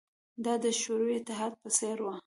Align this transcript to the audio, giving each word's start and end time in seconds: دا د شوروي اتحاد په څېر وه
دا 0.45 0.53
د 0.63 0.65
شوروي 0.79 1.15
اتحاد 1.17 1.53
په 1.61 1.69
څېر 1.77 1.97
وه 2.05 2.15